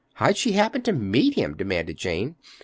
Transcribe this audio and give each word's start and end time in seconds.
How'd 0.15 0.35
she 0.35 0.53
happen 0.53 0.81
to 0.81 0.93
meet 0.93 1.35
him?" 1.35 1.55
demanded 1.55 1.95
Jane. 1.97 2.35